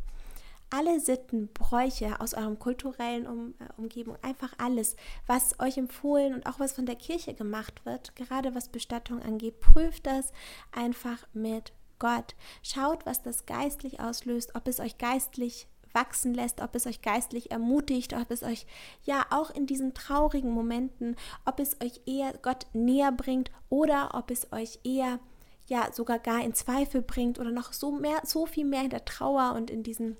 [0.69, 4.95] alle Sitten, Bräuche aus eurem kulturellen um, äh, Umgebung, einfach alles,
[5.25, 9.59] was euch empfohlen und auch was von der Kirche gemacht wird, gerade was Bestattung angeht,
[9.59, 10.31] prüft das
[10.71, 12.35] einfach mit Gott.
[12.61, 17.51] Schaut, was das geistlich auslöst, ob es euch geistlich wachsen lässt, ob es euch geistlich
[17.51, 18.65] ermutigt, ob es euch
[19.03, 21.15] ja auch in diesen traurigen Momenten,
[21.45, 25.19] ob es euch eher Gott näher bringt oder ob es euch eher
[25.67, 29.05] ja sogar gar in Zweifel bringt oder noch so mehr so viel mehr in der
[29.05, 30.17] Trauer und in diesen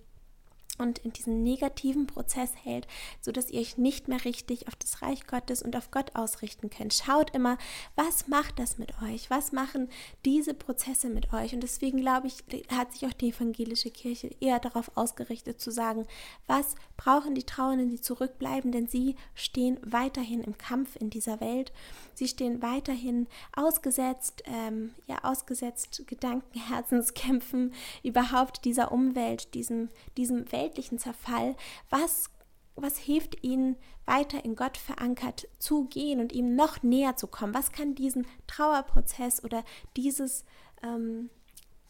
[0.80, 2.88] und in diesen negativen Prozess hält,
[3.22, 6.70] so dass ihr euch nicht mehr richtig auf das Reich Gottes und auf Gott ausrichten
[6.70, 6.94] könnt.
[6.94, 7.58] Schaut immer,
[7.96, 9.30] was macht das mit euch?
[9.30, 9.90] Was machen
[10.26, 11.54] diese Prozesse mit euch?
[11.54, 16.08] Und deswegen glaube ich, hat sich auch die evangelische Kirche eher darauf ausgerichtet zu sagen,
[16.48, 21.72] was brauchen die Trauernden, die zurückbleiben, denn sie stehen weiterhin im Kampf in dieser Welt.
[22.14, 27.74] Sie stehen weiterhin ausgesetzt, ähm, ja, ausgesetzt Gedanken, Herzenskämpfen
[28.04, 31.56] überhaupt dieser Umwelt, diesem, diesem Welt weltlichen Zerfall,
[31.90, 32.30] was,
[32.76, 37.54] was hilft ihnen weiter in Gott verankert zu gehen und ihm noch näher zu kommen?
[37.54, 39.64] Was kann diesen Trauerprozess oder
[39.98, 40.46] dieses,
[40.84, 41.30] ähm,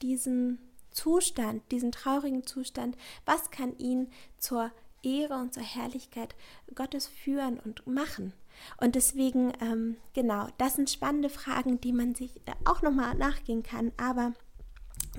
[0.02, 0.60] diesen
[0.92, 4.72] Zustand, diesen traurigen Zustand, was kann ihn zur
[5.04, 6.36] Ehre und zur Herrlichkeit
[6.74, 8.34] Gottes führen und machen?
[8.78, 13.92] Und deswegen, ähm, genau, das sind spannende Fragen, die man sich auch nochmal nachgehen kann.
[13.98, 14.34] Aber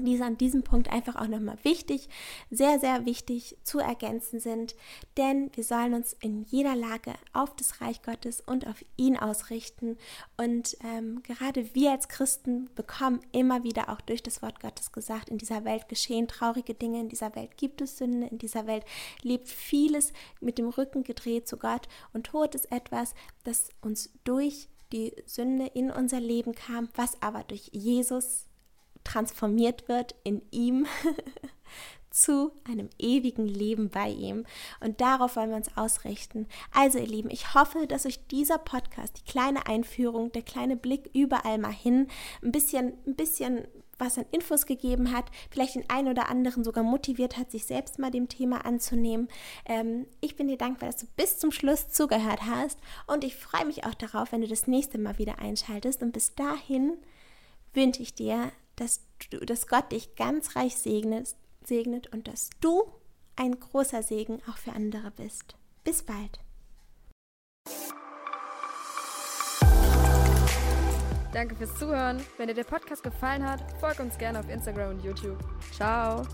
[0.04, 2.08] die an diesem Punkt einfach auch nochmal wichtig,
[2.50, 4.74] sehr, sehr wichtig zu ergänzen sind,
[5.16, 9.96] denn wir sollen uns in jeder Lage auf das Reich Gottes und auf ihn ausrichten.
[10.36, 15.28] Und ähm, gerade wir als Christen bekommen immer wieder auch durch das Wort Gottes gesagt,
[15.28, 18.84] in dieser Welt geschehen traurige Dinge, in dieser Welt gibt es Sünde, in dieser Welt
[19.22, 24.68] lebt vieles mit dem Rücken gedreht zu Gott und Tod ist etwas, das uns durch
[24.92, 28.46] die Sünde in unser Leben kam, was aber durch Jesus
[29.04, 30.86] transformiert wird in ihm
[32.10, 34.44] zu einem ewigen Leben bei ihm.
[34.80, 36.46] Und darauf wollen wir uns ausrichten.
[36.72, 41.10] Also ihr Lieben, ich hoffe, dass euch dieser Podcast, die kleine Einführung, der kleine Blick
[41.14, 42.08] überall mal hin,
[42.42, 43.66] ein bisschen, ein bisschen
[44.00, 47.98] was an Infos gegeben hat, vielleicht den einen oder anderen sogar motiviert hat, sich selbst
[47.98, 49.28] mal dem Thema anzunehmen.
[49.66, 53.66] Ähm, ich bin dir dankbar, dass du bis zum Schluss zugehört hast und ich freue
[53.66, 56.02] mich auch darauf, wenn du das nächste Mal wieder einschaltest.
[56.02, 56.96] Und bis dahin
[57.74, 58.50] wünsche ich dir
[58.80, 62.90] dass, du, dass Gott dich ganz reich segnet, segnet und dass du
[63.36, 65.54] ein großer Segen auch für andere bist.
[65.84, 66.40] Bis bald.
[71.32, 72.20] Danke fürs Zuhören.
[72.38, 75.38] Wenn dir der Podcast gefallen hat, folg uns gerne auf Instagram und YouTube.
[75.72, 76.26] Ciao.